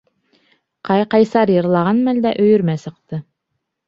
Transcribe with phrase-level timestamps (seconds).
[0.87, 3.21] Ҡай-Ҡайсар йырлаған мәлдә өйөрмә сыҡты.